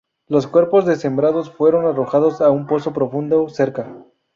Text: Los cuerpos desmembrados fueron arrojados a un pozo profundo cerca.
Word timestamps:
Los 0.27 0.47
cuerpos 0.47 0.87
desmembrados 0.87 1.51
fueron 1.51 1.85
arrojados 1.85 2.41
a 2.41 2.49
un 2.49 2.65
pozo 2.65 2.91
profundo 2.91 3.47
cerca. 3.49 3.95